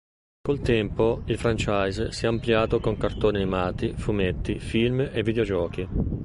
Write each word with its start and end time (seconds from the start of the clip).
Col 0.41 0.61
tempo 0.61 1.21
il 1.25 1.37
franchise 1.37 2.11
si 2.11 2.25
è 2.25 2.27
ampliato 2.27 2.79
con 2.79 2.97
cartoni 2.97 3.37
animati, 3.37 3.93
fumetti, 3.93 4.57
film 4.57 4.99
e 5.13 5.21
videogiochi. 5.21 5.87